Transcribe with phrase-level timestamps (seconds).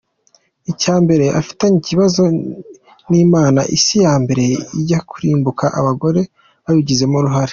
[0.71, 2.21] Icya mbere afitanye ikibazo
[3.09, 4.45] n’Imana ,Isi ya mbere
[4.79, 6.21] ijya kurimbuka abagore
[6.65, 7.49] babigizemo uruhare”.